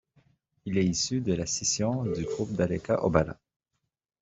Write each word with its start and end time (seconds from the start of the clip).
Il 0.65 0.79
est 0.79 0.83
issu 0.85 1.21
de 1.21 1.31
la 1.35 1.45
scission 1.45 2.03
du 2.05 2.23
groupe 2.25 2.53
Daleka 2.53 3.03
Obala. 3.05 3.37